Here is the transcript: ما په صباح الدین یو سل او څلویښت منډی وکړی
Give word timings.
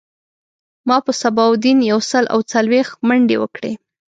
ما 0.87 0.97
په 1.05 1.11
صباح 1.21 1.47
الدین 1.51 1.79
یو 1.91 1.99
سل 2.11 2.25
او 2.33 2.39
څلویښت 2.51 2.93
منډی 3.07 3.37
وکړی 3.39 3.73